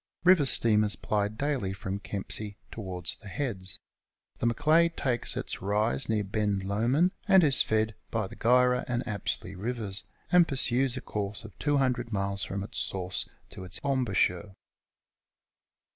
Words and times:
River 0.23 0.47
steamers 0.47 0.95
ply 0.95 1.27
daily 1.27 1.73
from 1.73 1.99
Kempsey 1.99 2.57
towards 2.71 3.17
the 3.17 3.27
heads. 3.27 3.79
The 4.39 4.47
Macleay 4.47 4.89
takes 4.89 5.37
its 5.37 5.61
rise 5.61 6.09
near 6.09 6.23
Ben 6.23 6.57
Lomond, 6.57 7.11
and 7.27 7.43
is 7.43 7.61
fed 7.61 7.93
by 8.09 8.25
the 8.25 8.35
G 8.35 8.41
yra 8.47 8.83
and 8.87 9.07
Apsley 9.07 9.53
Rivers, 9.53 10.03
and 10.31 10.47
pursues 10.47 10.97
a 10.97 11.01
course 11.01 11.43
of 11.43 11.55
200 11.59 12.11
miles 12.11 12.41
from 12.43 12.63
its 12.63 12.79
source 12.79 13.29
to 13.51 13.63
its 13.63 13.79
embouchure. 13.85 14.55